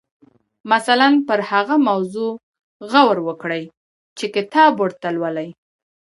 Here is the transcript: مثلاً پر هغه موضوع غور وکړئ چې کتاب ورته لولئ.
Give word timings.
مثلاً 0.71 1.09
پر 1.27 1.39
هغه 1.49 1.75
موضوع 1.89 2.31
غور 2.91 3.17
وکړئ 3.27 3.63
چې 4.17 4.25
کتاب 4.35 4.71
ورته 4.79 5.07
لولئ. 5.15 5.49